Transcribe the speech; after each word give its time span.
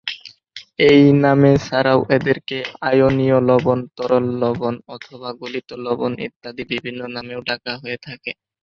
এই 0.89 1.03
নামে 1.23 1.51
ছাড়াও 1.65 1.99
এদেরকে 2.15 2.57
আয়নীয় 2.87 3.37
লবণ, 3.49 3.79
তরল 3.97 4.25
লবণ, 4.41 4.73
অথবা 4.95 5.29
গলিত 5.41 5.69
লবণ 5.85 6.11
ইত্যাদি 6.27 6.63
বিভিন্ন 6.71 6.99
নামেও 7.15 7.41
ডাকা 7.49 7.73
হয়ে 7.81 7.97
থাকে। 8.07 8.31